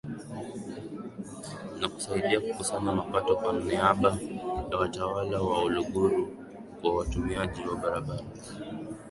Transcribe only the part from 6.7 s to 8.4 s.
kwa watumiaji wa barabara